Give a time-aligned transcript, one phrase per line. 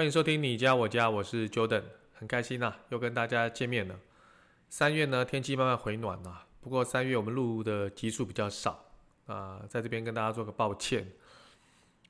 [0.00, 1.82] 欢迎收听你家我家，我是 Jordan。
[2.14, 4.00] 很开心呐、又跟大家见面了。
[4.70, 8.82] 三月呢，天气慢慢回暖了，不过三月我们录的集数比较少
[9.26, 11.06] 啊，在这边跟大家做个抱歉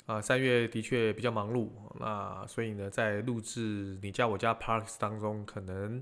[0.06, 0.20] 啊。
[0.20, 1.68] 三月的确比较忙碌，
[1.98, 6.00] 那所以呢，在录制你家我家 Parks 当中，可能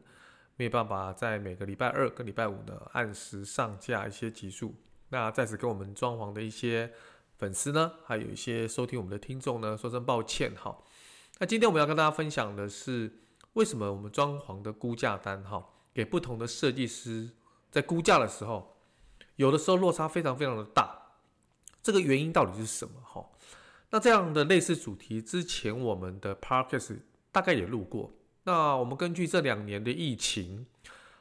[0.57, 4.75] 没有办法在每个礼拜二跟礼拜五呢按时上架一些集数。
[5.09, 6.93] 那在此跟我们装潢的一些
[7.39, 10.77] 粉丝呢，还有一些收听我们的听众呢，说声抱歉哈。
[11.39, 13.11] 那今天我们要跟大家分享的是。
[13.55, 17.29] 为什么我们装潢的估价单哈，给不同的设计师
[17.73, 18.77] 在估价的时候，
[19.35, 20.97] 有的时候落差非常非常的大，
[21.83, 23.27] 这个原因到底是什么哈？
[23.91, 26.99] 那这样的类似主题，之前我们的 Podcast
[27.33, 28.13] 大概也录过。
[28.45, 30.65] 那我们根据这两年的疫情，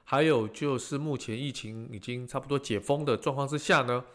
[0.03, 4.05] 还有就是目前疫情已经差不多解封的状况之下呢，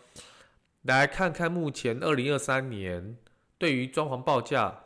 [0.82, 3.16] 来看看目前二零二三年
[3.58, 4.80] 对于装潢报价，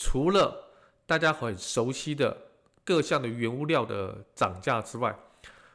[0.00, 0.70] 除了
[1.06, 2.34] 大家很熟悉的。
[2.82, 5.16] 各项的原物料的涨价之外，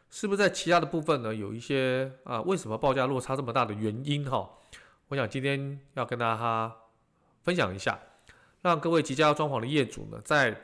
[0.10, 1.34] 是不是在其他的部分呢？
[1.34, 4.50] 有一些啊，为什么报价落差这么大的原因哈？
[5.08, 6.76] 我想今天要跟大家
[7.44, 7.98] 分享一下，
[8.64, 10.60] 让各位即将要装潢的业主呢，在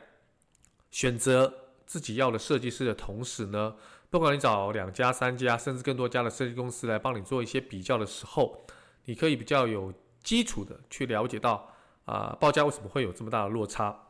[0.90, 1.50] 选择
[1.86, 3.74] 自己要的设计师的同时呢，
[4.10, 8.66] 不管你找两家、三家，甚至更多家的设计公司来帮你做一些比较的时候，
[9.06, 11.71] 你可以比较有基础的去了解到
[12.04, 14.08] 啊，报价为什么会有这么大的落差。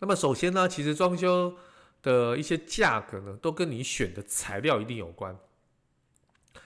[0.00, 1.54] 那么首先呢，其实装修
[2.02, 5.38] 的一些价格呢，都跟你选的材料一定有关。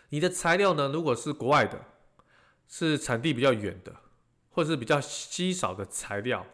[0.08, 1.84] 你的材料呢，如果是国外的，
[2.68, 3.94] 是产地比较远的，
[4.50, 6.46] 或者是比较稀少的材料，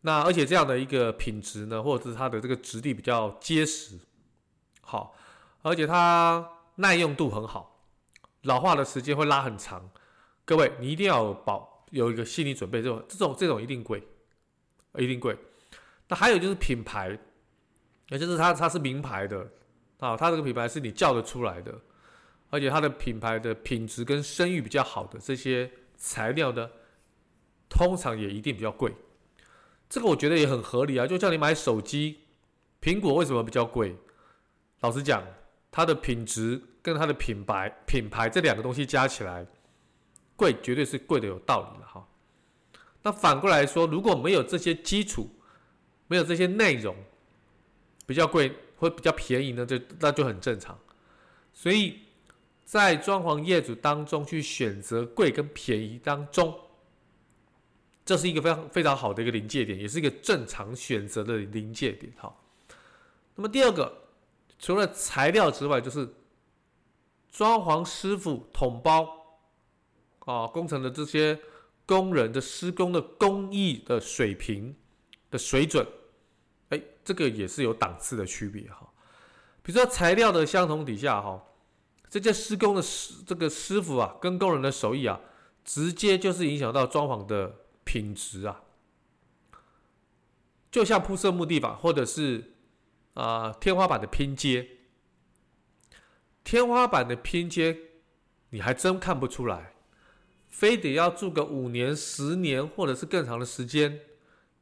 [0.00, 3.98] 那而且这样的一个品质呢，或者是它的这个质地比较结实，
[4.80, 5.14] 好，
[5.62, 7.78] 而且它耐用度很好，
[8.42, 9.90] 老化的时间会拉很长。
[10.44, 14.02] 各位，你一定要保有一个心理准备，这种这种这种一定贵，
[14.96, 15.36] 一定贵。
[16.08, 17.18] 那还有就是品牌，
[18.08, 19.46] 也就是它它是名牌的
[19.98, 21.78] 啊，它这个品牌是你叫得出来的，
[22.48, 26.70] 而且它的品牌的品质跟声誉比较好的这些材料呢，
[27.68, 28.94] 通常也一定比较贵。
[29.88, 32.20] 这个我觉得也很合理啊，就叫你买手机，
[32.80, 33.94] 苹果为什么比较贵？
[34.80, 35.22] 老实讲，
[35.70, 39.46] 它的品质跟它的品牌品牌这两个东西加起来
[40.36, 41.81] 贵，绝对是贵的有道理。
[43.02, 45.28] 那反过来说，如果没有这些基础，
[46.06, 46.94] 没有这些内容，
[48.06, 50.78] 比较贵或比较便宜呢，就那就很正常。
[51.52, 51.98] 所以
[52.64, 56.58] 在装潢业主当中去选择贵跟便宜当中，
[58.04, 62.12] 这是一个非常非常好的一个临界点，也是一个正常选择的临界点。
[62.16, 62.34] 哈，
[63.34, 63.92] 那么第二个，
[64.58, 66.08] 除了材料之外，就是
[67.30, 69.08] 装潢师傅统包
[70.20, 71.38] 啊，工程的这些
[71.86, 74.74] 工人的施工的工艺的水平
[75.30, 75.86] 的水准。
[76.70, 78.88] 哎，这个也是有档次的区别哈。
[79.62, 81.42] 比如说材料的相同底下哈，
[82.08, 85.20] 这些施工的师这个师傅啊，跟工人的手艺啊，
[85.64, 88.62] 直接就是影响到装潢的品质啊。
[90.70, 92.54] 就像铺设木地板，或者是
[93.14, 94.66] 啊、天花板的拼接，
[96.42, 97.78] 天花板的拼接
[98.48, 99.71] 你还真看不出来，
[100.52, 103.98] 非得要住个五年、十年，或者是更长的时间，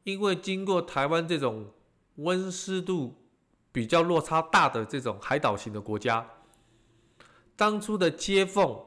[0.05, 1.71] 因为经过台湾这种。
[2.17, 3.15] 温湿度
[3.71, 6.29] 比较落差大的这种海岛型的国家，
[7.55, 8.83] 当初的接缝，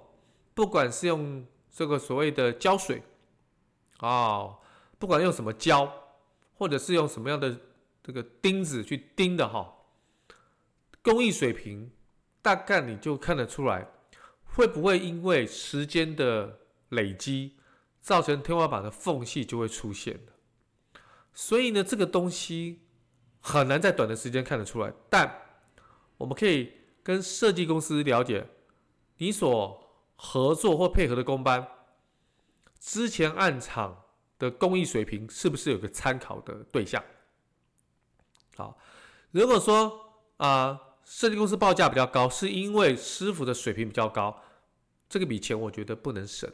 [0.53, 3.03] 不管是用这个所谓的胶水，
[4.01, 4.59] 哦，
[4.99, 5.91] 不管用什么胶，
[6.59, 7.59] 或者是用什么样的
[8.03, 9.75] 这个钉子去钉的哈，
[11.03, 11.91] 工艺水平
[12.43, 13.89] 大概你就看得出来，
[14.45, 16.59] 会不会因为时间的
[16.95, 17.57] 累积，
[18.01, 20.21] 造成天花板的缝隙就会出现。
[21.33, 22.81] 所以呢，这个东西。
[23.47, 25.43] 很难在短的时间看得出来，但
[26.17, 28.49] 我们可以跟设计公司了解
[29.19, 31.69] 你所合作或配合的工班
[32.81, 34.05] 之前案场
[34.39, 37.05] 的工艺水平是不是有个参考的对象？
[38.57, 38.79] 好，
[39.31, 44.43] 如果说啊，设计公司报价比较高，是因为师傅的水平比较高，
[45.07, 46.51] 这个笔钱我觉得不能省。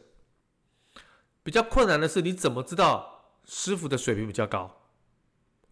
[1.43, 4.89] 比较困难的是，你怎么知道师傅的水平比较高，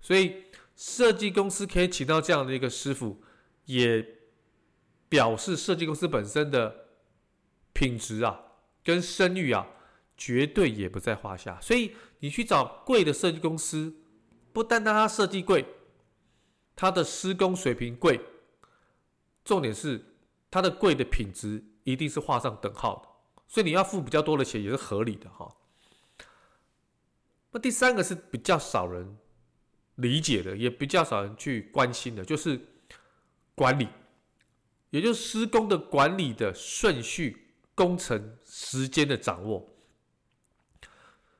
[0.02, 0.46] 所以
[0.76, 3.22] 设计公司可以请到这样的一个师傅，
[3.66, 4.06] 也
[5.08, 6.88] 表示设计公司本身的
[7.74, 8.40] 品质啊，
[8.84, 9.68] 跟声誉啊，
[10.18, 11.60] 绝对也不在话下。
[11.62, 13.94] 所以你去找贵的设计公司，
[14.52, 15.66] 不单单他设计贵，
[16.76, 18.20] 他的施工水平贵，
[19.46, 20.16] 重点是
[20.50, 23.10] 他的贵的品质一定是画上等号的。
[23.48, 25.56] 所以你要付比较多的钱也是合理的哈。
[27.52, 29.18] 那第三个是比较少人
[29.96, 32.60] 理解的，也比较少人去关心的，就是
[33.56, 33.88] 管理，
[34.92, 39.68] 也就是施工的管理的顺序、工程时间的掌握。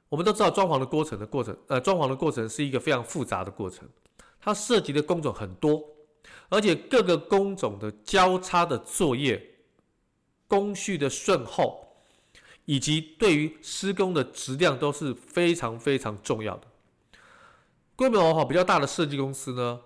[0.10, 3.88] 我们都知道装潢的过程的过程，呃，装潢的过程是一个非常复杂的过程，
[4.40, 5.84] 它涉及的工种很多，
[6.50, 9.40] 而且各个工种的交叉的作业、
[10.48, 11.86] 工序的顺后。
[12.70, 16.68] 以及对于施工的质量都是非常非常重要的。
[17.96, 19.80] 规模哈比较大的设计公司呢，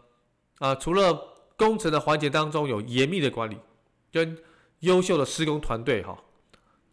[0.60, 1.18] 啊，除了
[1.56, 3.58] 工程的环节当中有严密的管理
[4.12, 4.38] 跟
[4.80, 6.22] 优秀的施工团队哈，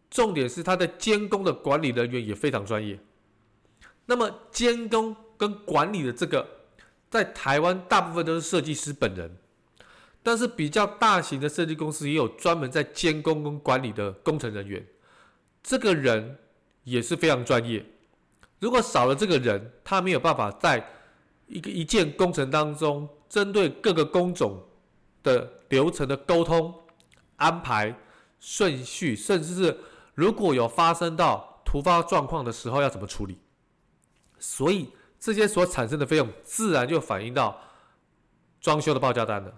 [0.09, 2.97] 重点是它的监工的管理人员也非常专业。
[4.05, 6.47] 那么监工跟管理的这个，
[7.09, 9.35] 在台湾大部分都是设计师本人，
[10.23, 14.87] 但是比较大型的设计公司也有专门在监工跟管理的工程人员。
[15.63, 16.37] 这个人
[16.83, 17.85] 也是非常专业。
[18.59, 20.87] 如果少了这个人，他没有办法在
[21.47, 24.63] 一个一件工程当中，针对各个工种
[25.23, 26.73] 的流程的沟通、
[27.37, 27.95] 安排、
[28.39, 29.77] 顺序，甚至是
[30.13, 33.37] 如果有发生到突发状况的时候要怎么处理。
[34.39, 37.59] 所以这些所产生的费用，自然就反映到
[38.59, 39.53] 装修的报价单了。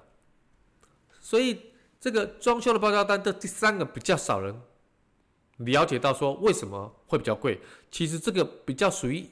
[1.20, 1.62] 所以
[2.00, 4.62] 这个装修的报价单的第三个比较少人。
[5.58, 7.60] 了解到说为什么会比较贵，
[7.92, 9.30] 其实这个比较属于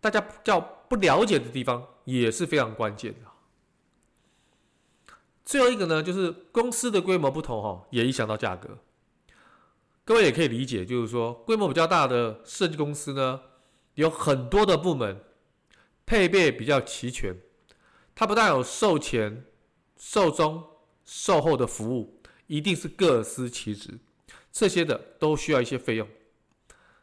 [0.00, 3.18] 大家较不了解的地方，也是非常关键的。
[5.44, 8.78] 最后一个呢，就是公司的规模不同哈，也影响到价格。
[10.04, 13.40] 各位也可以理解，就是说规模比较大的设计公司呢，
[13.94, 15.20] 有很多的部门，
[16.04, 17.36] 配备比较齐全，
[18.14, 19.44] 它不但有售前、
[19.96, 20.64] 售中、
[21.04, 23.98] 售后的服务，一定是各司其职。
[24.58, 26.08] 这些的都需要一些费用，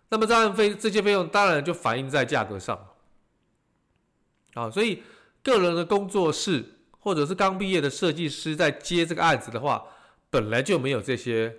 [0.09, 2.95] 那么这样费这些费用当然就反映在价格上，
[4.55, 5.03] 啊，所以
[5.43, 9.85] 个人的工作室或者是刚毕业的设计师在接这个案子的话，
[10.31, 11.55] 本来就没有这些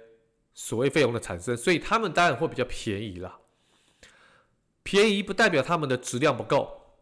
[0.53, 3.39] 所谓费用的产生，所以他们当然会比较便宜啦。
[4.83, 6.97] 便宜不代表他们的质量不够，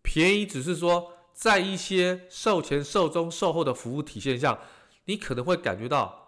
[0.00, 4.58] 便宜只是说在一些售前、售中、售后的服务体现上，
[5.04, 6.23] 你可能会感觉到。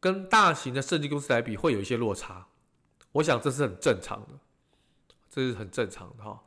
[0.00, 2.46] 跟大型的设计公司来比，会有一些落差，
[3.12, 4.38] 我想这是很正常的，
[5.28, 6.40] 这是很正常的哈。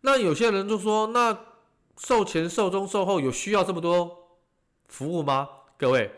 [0.00, 1.38] 那有些人就说，那
[1.96, 4.38] 售前、售中、售后有需要这么多
[4.88, 5.48] 服务吗？
[5.76, 6.10] 各位，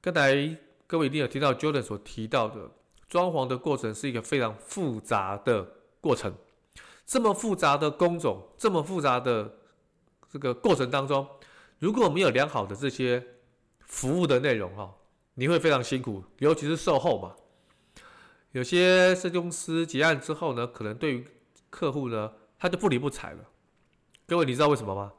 [0.00, 2.70] 刚才各位一定有听到 Jordan 所提到的，
[3.08, 5.66] 装潢的过程是一个非常复杂的
[6.00, 6.32] 过程，
[7.04, 9.52] 这么复杂的工种，这么复杂的
[10.30, 11.26] 这个过程当中，
[11.80, 13.24] 如果没有良好的这些
[13.80, 14.94] 服务的内容哈。
[15.34, 17.34] 你会非常辛苦，尤其是售后嘛。
[18.52, 21.26] 有些设计公司结案之后呢，可能对于
[21.70, 23.48] 客户呢，他就不理不睬了。
[24.26, 25.12] 各位，你知道为什么吗？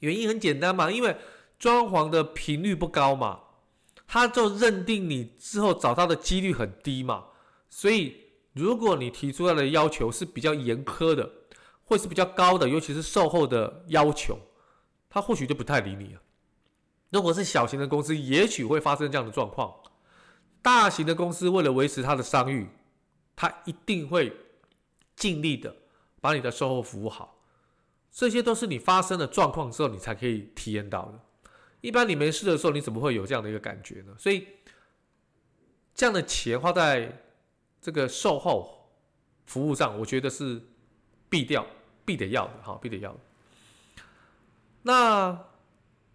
[0.00, 1.16] 原因很简单嘛，因为
[1.58, 3.40] 装潢的频率不高嘛，
[4.06, 7.24] 他就认定你之后找到的几率很低嘛。
[7.68, 8.16] 所以，
[8.52, 11.28] 如果你提出来的要求是比较严苛的，
[11.82, 14.38] 或是比较高的，尤其是售后的要求，
[15.10, 16.20] 他或许就不太理你了。
[17.10, 19.72] 如果是小型的公司，也许会发生这样的状况。
[20.60, 22.68] 大型的公司为了维持它的商誉，
[23.36, 24.34] 它一定会
[25.14, 25.76] 尽力的
[26.20, 27.38] 把你的售后服务好。
[28.10, 31.20] 这些都是你发生的状况之后，你才可以体验到的。
[31.82, 34.14] 一般你没事的时候，你怎么会有这样的一个感觉呢？
[34.18, 34.48] 所以，
[35.94, 37.24] 这样的钱花在
[37.80, 38.90] 这个售后
[39.44, 40.60] 服务上，我觉得是
[41.28, 41.64] 必掉、
[42.04, 43.20] 必得要的，哈，必得要的。
[44.82, 45.44] 那。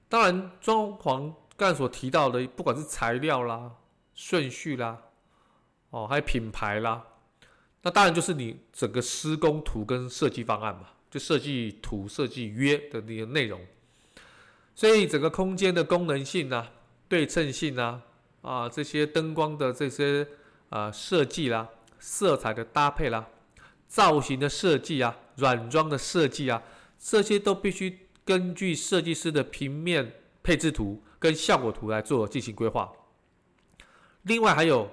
[0.09, 3.71] 当然，装潢刚才所提到的，不管是材料啦、
[4.15, 4.97] 顺序啦，
[5.91, 7.05] 哦，还有品牌啦，
[7.83, 13.61] 那当然就是你整个施工图跟设计方案嘛，就设计图、设计约的那个内容。
[14.73, 16.71] 所以整个空间的功能性啊、
[17.07, 18.01] 对称性啊、
[18.41, 20.27] 啊这些灯光的这些
[20.69, 23.27] 啊设计啦、色彩的搭配啦、
[23.87, 26.63] 造型的设计啊、软装的设计啊，
[26.97, 28.08] 这些都必须。
[28.29, 32.93] 根据设计师的平面配置图跟效果图来做进行规划。
[34.21, 34.87] 另外还有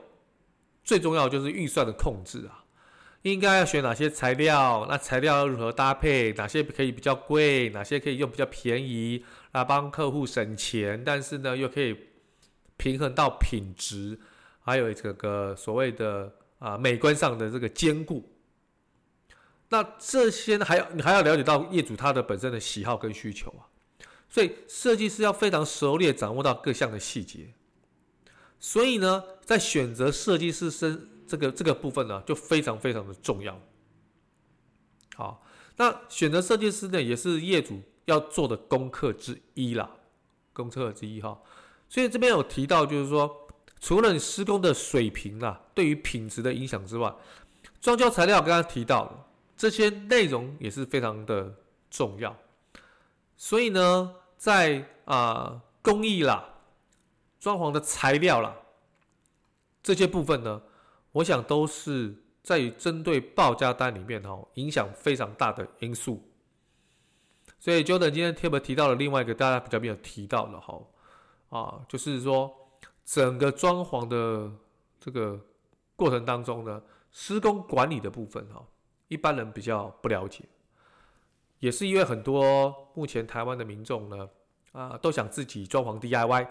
[0.83, 2.65] 最重要的就是预算的控制啊，
[3.21, 4.87] 应该要选哪些材料？
[4.89, 6.33] 那材料要如何搭配？
[6.33, 7.69] 哪些可以比较贵？
[7.69, 9.23] 哪些可以用比较便宜？
[9.53, 11.95] 来帮客户省钱，但是呢又可以
[12.79, 14.19] 平衡到品质，
[14.61, 18.27] 还有这个所谓的啊美观上的这个兼顾。
[19.69, 23.67] 那这些还要你还要了解到业主他的本身的喜好跟需求啊，
[24.29, 27.53] 所以设计师要非常熟练掌握到各项的细节。
[28.59, 33.61] 所以呢，在选择设计师身这个这个部分呢，就非常非常的重要。
[35.15, 35.43] 好，
[35.77, 39.91] 那选择设计师呢，也是业主要做的功课之一啦，
[40.53, 41.39] 功课之一哈。
[41.89, 43.49] 所以这边有提到，就是说，
[43.81, 47.15] 除了你施工的水平啊，对于品质的影响之外，
[47.81, 51.55] 装修材料刚刚提到了这些内容也是非常的
[51.91, 52.37] 重要。
[53.37, 56.53] 所以呢，在啊、呃、工艺啦。
[57.39, 58.57] 装潢的材料啦，
[59.81, 60.61] 这些部分呢，
[61.13, 66.21] 我想都是在于针对报价单里面哈，影响非常大的因素。
[67.61, 70.83] 所以 Jordan 今天特别提到了另外一个大家比较没有提到的哈，
[71.51, 72.53] 啊，就是说
[73.05, 74.51] 整个装潢的
[74.99, 75.39] 这个
[75.95, 76.83] 过程当中呢，
[77.13, 78.67] 施工管理的部分哈，
[79.09, 80.45] 一般人比较不了解，
[81.61, 84.29] 也是因为很多目前台湾的民众呢，
[84.73, 86.49] 啊，都想自己装潢 DIY。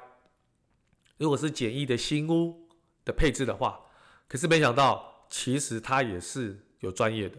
[1.17, 2.67] 如果是简易的新屋
[3.03, 3.79] 的配置的话，
[4.27, 7.37] 可是没想到，其实它也是有专业的。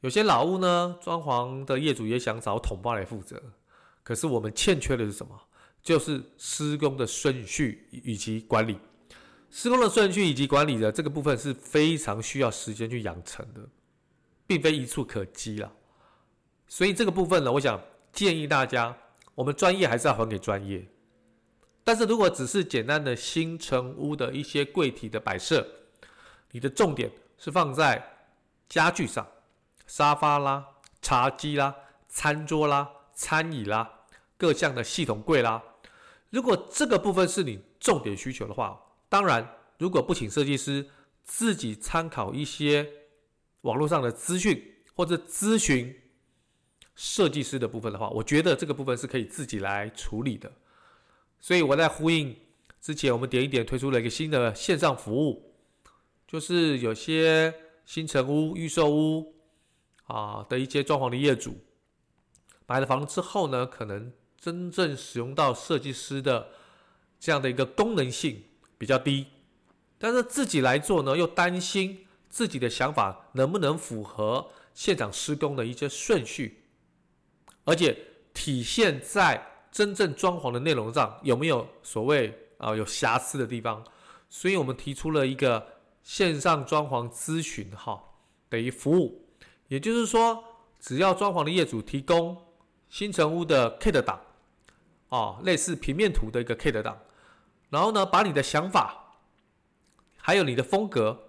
[0.00, 3.42] 有些老屋呢，装潢的业主也想找统包来负责，
[4.02, 5.40] 可是我们欠缺的是什么？
[5.82, 8.78] 就是施工的顺序以及管理。
[9.50, 13.60] 施工的顺序以及管理的这个部分是非常需要时间去养成的，
[14.46, 15.70] 并非一蹴可几啦。
[16.66, 17.80] 所以这个部分呢，我想
[18.12, 18.96] 建议大家，
[19.34, 20.86] 我们专业还是要还给专业。
[21.84, 25.66] 但是如果只是简单的新成屋的一些柜体的摆设，
[26.50, 28.02] 你的重点是放在
[28.68, 29.26] 家具上，
[29.86, 30.66] 沙发啦、
[31.02, 31.74] 茶几啦、
[32.08, 34.06] 餐桌啦、餐椅啦、
[34.38, 35.62] 各项的系统柜啦。
[36.30, 39.46] 如果这个部分是你重点需求的话，当然，
[39.78, 40.88] 如果不请设计师，
[41.22, 42.90] 自己参考一些
[43.64, 44.62] 网络上的资讯
[44.94, 45.94] 或者咨询
[46.94, 50.50] 设计师的部分的话，我觉得这个部分是可以自己来处理的。
[51.40, 52.36] 所以我在呼应
[52.80, 55.54] 之前，我们点一点推出了一个新的线上服务，
[56.26, 57.52] 就是有些
[57.84, 59.34] 新城屋、预售屋
[60.04, 61.56] 啊的一些装潢的业主
[62.66, 66.48] 买了房之后呢，可能真正使用到设计师的
[67.18, 68.42] 这样的一个功能性
[68.76, 69.26] 比较低，
[69.98, 76.64] 但是自己来做呢，又担心自己的想法能不能符合现场施工的一些顺序，
[77.64, 77.96] 而且
[78.32, 79.50] 体现在。
[79.74, 83.84] 真正装潢的内容上有没有所谓啊有瑕疵的地方？
[84.28, 85.66] 所以我们提出了一个
[86.04, 88.00] 线上装潢咨询哈
[88.48, 89.26] 等于服务，
[89.66, 90.44] 也就是说，
[90.78, 92.40] 只要装潢的业主提供
[92.88, 94.20] 新城屋的 CAD 档
[95.08, 96.96] 啊，类似平面图的一个 CAD 档，
[97.70, 99.16] 然后呢，把你的想法
[100.18, 101.23] 还有你的风格，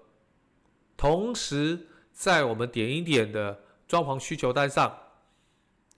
[0.97, 4.97] 同时在我们点一点的装潢需求单上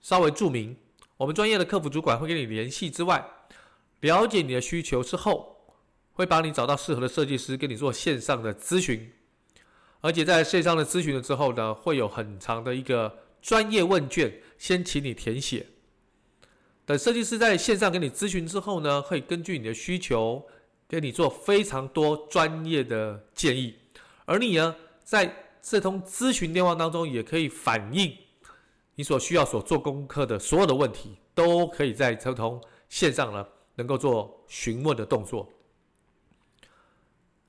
[0.00, 0.76] 稍微注明。
[1.16, 3.26] 我们专业的客服主管会跟你联系之外，
[4.00, 5.74] 了解你的需求之后，
[6.12, 9.12] 会帮你找到适合的设计师，跟你做线上的咨询。
[10.00, 15.66] 而且在线上的咨询了之后呢，会有很长的一个专业问卷，先请你填写。
[16.86, 20.46] 等设计师在线上跟你咨询之后呢，会根据你的需求，
[20.88, 23.76] 给你做非常多专业的建议。
[24.24, 24.76] 而你呢，
[25.08, 28.14] 在这通咨询电话当中，也可以反映。
[28.94, 33.46] 你所需要所做功课的所有的问题，都可以在这通线上呢，
[33.76, 35.48] 能够做询问的动作。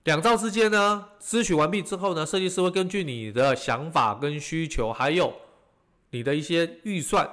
[0.05, 5.33] 两造之间呢，咨询完毕之后呢，设计师会根据你的想法跟需求，还有
[6.11, 7.29] 你的一些预算，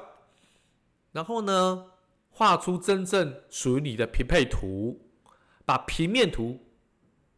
[1.12, 1.87] 然后呢，
[2.30, 4.99] 画出真正属于你的平配图，
[5.64, 6.59] 把平面图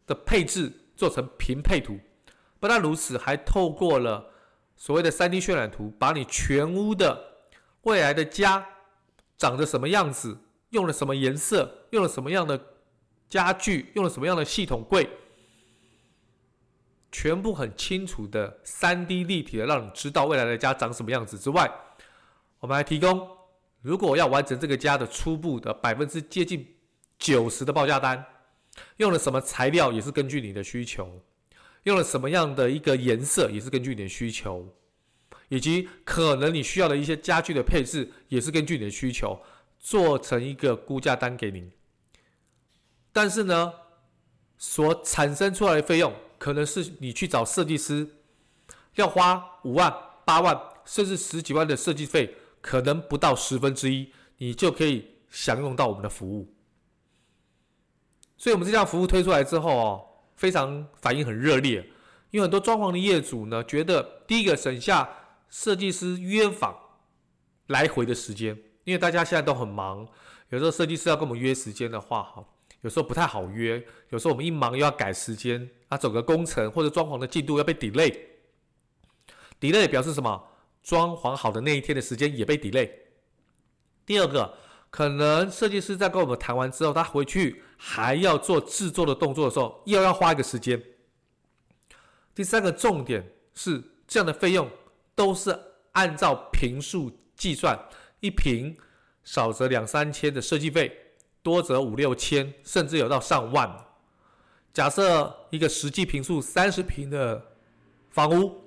[0.06, 1.98] 的配置做成平配图。
[2.60, 4.32] 不但如此，还透过了。
[4.76, 7.20] 所谓的三 D 渲染图，把你全屋的
[7.82, 8.64] 未来的家
[9.36, 10.38] 长着什么样子，
[10.70, 12.60] 用了什么颜色，用了什么样的
[13.28, 15.10] 家具，用了什么样的系统柜，
[17.10, 21.68] 全部很清楚的三 D 立体的，让你知道未来的家长什么样子之外，
[22.60, 23.28] 我们还提供，
[23.82, 26.64] 如果要完成这个家的初步的百分之接近
[27.18, 28.24] 九十的报价单，
[28.98, 31.20] 用了什么材料，也是根据你的需求。
[31.88, 34.64] 用了什么样的一个颜色，也是根据你的需求，
[35.48, 39.40] 以及可能你需要的一些家具的配置，也是根据你的需求
[39.80, 41.68] 做成一个估价单给您。
[43.12, 43.72] 但是呢，
[44.58, 48.06] 所产生出来的费用，可能是你去找设计师
[48.94, 49.92] 要花五万、
[50.24, 56.54] 八万，甚至十几万的设计费，可能不到十分之一，你就可以享用到我们的服务。
[58.36, 60.07] 所以，我们这项服务推出来之后哦，
[60.38, 61.84] 非常反应很热烈，
[62.30, 65.06] 因为很多装潢的业主呢，觉得第一个省下
[65.50, 66.74] 设计师约访
[67.66, 70.08] 来回的时间，因为大家现在都很忙，
[70.48, 72.42] 有时候设计师要跟我们约时间的话，哈。
[72.82, 78.16] 有时候不太好约，有时候我们一忙又要改时间，啊，整个工程或者装潢的进度要被 delay。
[79.60, 80.40] delay 表示什么？
[80.80, 82.88] 装潢好的那一天的时间也被 delay。
[84.06, 84.56] 第二个，
[84.90, 90.82] 可能设计师在跟我们谈完之后，他回去还要做制作的动作的时候，又要花一个时间。
[92.34, 94.70] 第三个重点是，这样的费用
[95.14, 95.58] 都是
[95.92, 97.78] 按照平数计算，
[98.20, 98.76] 一平
[99.24, 101.04] 少则两三千的设计费。
[101.40, 103.86] 多则五六千，甚至有到上万。
[104.74, 107.42] 假设一个实际平数三十平的
[108.10, 108.64] 房屋，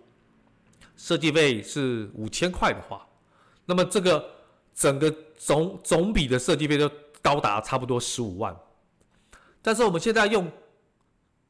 [0.96, 3.08] 设计费是五千块的话，
[3.66, 4.28] 那么这个
[4.82, 6.90] 整个总总比的设计费都
[7.22, 8.56] 高达差不多十五万。
[9.62, 10.52] 但是我们现在用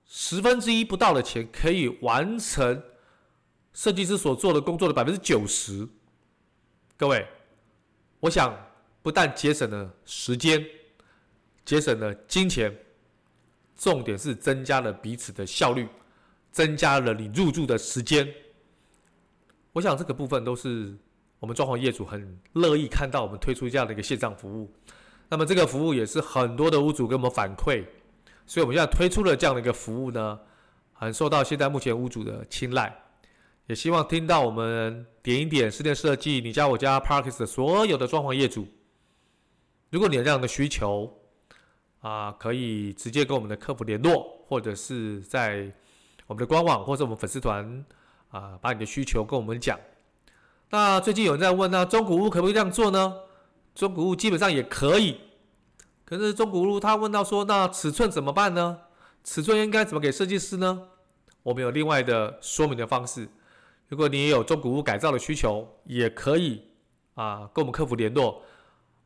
[0.05, 2.83] 十分之一不到的钱，可以完成
[3.71, 5.87] 设计师所做的工作的百分之九十。
[6.97, 7.25] 各位，
[8.19, 8.53] 我想
[9.01, 10.61] 不但节省了时间。
[11.63, 12.75] 节省了金钱，
[13.77, 15.87] 重点是增加了彼此的效率，
[16.51, 18.27] 增加了你入住的时间。
[19.71, 20.97] 我想这个部分都是
[21.41, 24.71] 我们装潢业主很乐意看到我们推出这样的一个线上服务。
[25.27, 27.83] 那么这个服务也是很多的屋主给我们反馈，
[28.45, 30.39] 所以我们现在推出了这样的一个服务呢，
[30.93, 32.95] 很受到现在目前屋主的青睐。
[33.65, 38.67] 也希望听到我们点一点室内设计，你家我家 Parkes 的所有的装潢业主，
[39.89, 41.17] 如果你有这样的需求。
[42.01, 45.71] 啊，可以直接跟我们的客服联络，或者是在
[46.25, 47.85] 我们的官网或者我们粉丝团
[48.29, 49.79] 啊，把你的需求跟我们讲。
[50.71, 53.13] 那最近有人在问呢，中古屋可不可以这样做呢？
[53.75, 55.19] 中古屋基本上也可以，
[56.05, 58.79] 可是中古屋他问到说，那尺寸怎么办呢？
[59.21, 60.87] 尺寸应该怎么给设计师呢？
[61.43, 63.27] 我们有另外的说明的方式。
[63.89, 66.63] 如果你也有中古屋改造的需求，也可以
[67.15, 68.41] 啊，跟我们客服联络。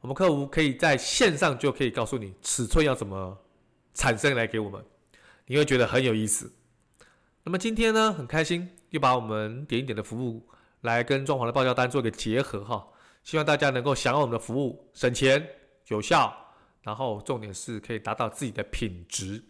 [0.02, 3.36] 我们客服可以在线上就可以告诉你尺寸要怎么
[3.96, 4.86] 产生来给我们，
[5.48, 6.54] 你会觉得很有意思。
[7.44, 10.48] 那么今天呢，很开心又把我们点一点的服务
[10.86, 12.88] 来跟装潢的报价单做一个结合哈，
[13.24, 15.46] 希望大家能够享用我们的服务，省钱
[15.88, 16.34] 有效，
[16.84, 19.44] 然后重点是可以达到自己的品质。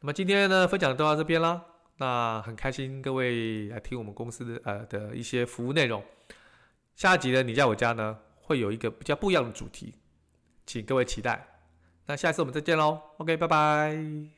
[0.00, 1.64] 那么今天呢，分享都到这边啦，
[1.98, 6.02] 那很开心各位来听我们公司的呃的一些服务内容。
[6.96, 9.94] 下一集呢，你在我家呢，会有一个比较不一样的主题，
[10.66, 11.46] 请各位期待。
[12.06, 14.37] 那下次我们再见喽，OK，拜拜。